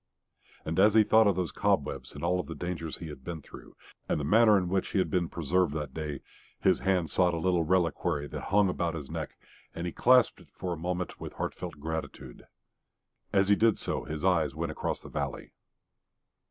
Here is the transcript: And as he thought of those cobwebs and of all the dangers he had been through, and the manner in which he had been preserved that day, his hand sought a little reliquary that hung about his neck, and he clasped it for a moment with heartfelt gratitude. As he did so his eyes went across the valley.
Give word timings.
And 0.65 0.79
as 0.79 0.95
he 0.95 1.03
thought 1.03 1.27
of 1.27 1.35
those 1.35 1.51
cobwebs 1.51 2.15
and 2.15 2.23
of 2.23 2.27
all 2.31 2.41
the 2.41 2.55
dangers 2.55 2.97
he 2.97 3.09
had 3.09 3.23
been 3.23 3.39
through, 3.39 3.75
and 4.09 4.19
the 4.19 4.23
manner 4.23 4.57
in 4.57 4.67
which 4.67 4.93
he 4.93 4.97
had 4.97 5.11
been 5.11 5.29
preserved 5.29 5.75
that 5.75 5.93
day, 5.93 6.21
his 6.59 6.79
hand 6.79 7.11
sought 7.11 7.35
a 7.35 7.39
little 7.39 7.63
reliquary 7.63 8.25
that 8.29 8.45
hung 8.45 8.67
about 8.67 8.95
his 8.95 9.11
neck, 9.11 9.37
and 9.75 9.85
he 9.85 9.93
clasped 9.93 10.39
it 10.41 10.49
for 10.53 10.73
a 10.73 10.75
moment 10.75 11.19
with 11.19 11.33
heartfelt 11.33 11.79
gratitude. 11.79 12.47
As 13.31 13.49
he 13.49 13.55
did 13.55 13.77
so 13.77 14.05
his 14.05 14.25
eyes 14.25 14.55
went 14.55 14.71
across 14.71 15.01
the 15.01 15.07
valley. 15.07 15.51